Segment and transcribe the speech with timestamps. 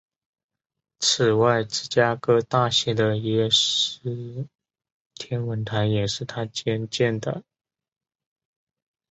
[0.97, 4.47] 此外芝加哥大学的耶基斯
[5.13, 7.43] 天文台也是他捐建的。